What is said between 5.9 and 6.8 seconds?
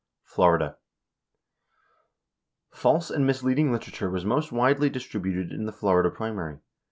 primary.